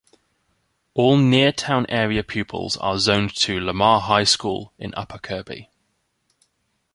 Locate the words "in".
4.79-4.95